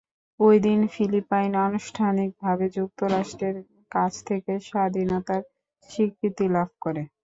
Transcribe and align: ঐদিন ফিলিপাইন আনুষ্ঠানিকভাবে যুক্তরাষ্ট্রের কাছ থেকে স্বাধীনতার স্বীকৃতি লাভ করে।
ঐদিন 0.39 0.79
ফিলিপাইন 0.93 1.51
আনুষ্ঠানিকভাবে 1.65 2.65
যুক্তরাষ্ট্রের 2.77 3.55
কাছ 3.91 4.11
থেকে 4.27 4.53
স্বাধীনতার 4.69 5.41
স্বীকৃতি 5.89 6.45
লাভ 6.55 6.69
করে। 6.83 7.01